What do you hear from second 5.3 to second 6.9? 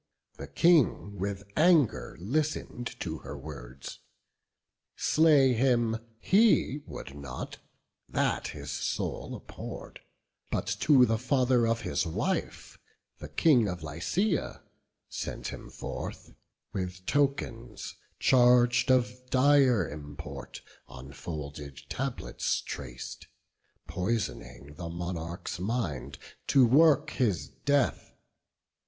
him he